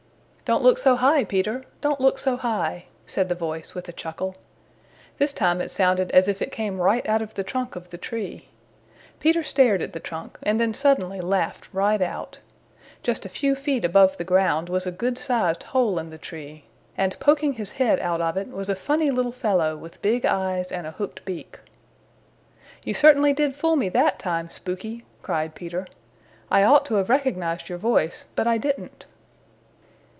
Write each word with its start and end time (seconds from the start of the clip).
"Don't 0.51 0.63
look 0.63 0.77
so 0.77 0.97
high, 0.97 1.23
Peter; 1.23 1.63
don't 1.79 2.01
look 2.01 2.17
so 2.17 2.35
high," 2.35 2.83
said 3.05 3.29
the 3.29 3.35
voice 3.35 3.73
with 3.73 3.87
a 3.87 3.93
chuckle. 3.93 4.35
This 5.17 5.31
time 5.31 5.61
it 5.61 5.71
sounded 5.71 6.11
as 6.11 6.27
if 6.27 6.41
it 6.41 6.51
came 6.51 6.81
right 6.81 7.07
out 7.07 7.21
of 7.21 7.35
the 7.35 7.43
trunk 7.45 7.77
of 7.77 7.89
the 7.89 7.97
tree. 7.97 8.49
Peter 9.21 9.43
stared 9.43 9.81
at 9.81 9.93
the 9.93 9.99
trunk 10.01 10.37
and 10.43 10.59
then 10.59 10.73
suddenly 10.73 11.21
laughed 11.21 11.73
right 11.73 12.01
out. 12.01 12.39
Just 13.01 13.25
a 13.25 13.29
few 13.29 13.55
feet 13.55 13.85
above 13.85 14.17
the 14.17 14.25
ground 14.25 14.67
was 14.67 14.85
a 14.85 14.91
good 14.91 15.17
sized 15.17 15.63
hole 15.71 15.97
in 15.97 16.09
the 16.09 16.17
tree, 16.17 16.65
and 16.97 17.17
poking 17.21 17.53
his 17.53 17.71
head 17.79 17.97
out 18.01 18.19
of 18.19 18.35
it 18.35 18.49
was 18.49 18.67
a 18.69 18.75
funny 18.75 19.09
little 19.09 19.31
fellow 19.31 19.77
with 19.77 20.01
big 20.01 20.25
eyes 20.25 20.69
and 20.69 20.85
a 20.85 20.91
hooked 20.91 21.23
beak. 21.23 21.59
"You 22.83 22.93
certainly 22.93 23.31
did 23.31 23.55
fool 23.55 23.77
me 23.77 23.87
that 23.87 24.19
time, 24.19 24.49
Spooky," 24.49 25.05
cried 25.21 25.55
Peter. 25.55 25.87
"I 26.51 26.63
ought 26.63 26.85
to 26.87 26.95
have 26.95 27.07
recognized 27.09 27.69
your 27.69 27.77
voice, 27.77 28.25
but 28.35 28.47
I 28.47 28.57
didn't." 28.57 29.05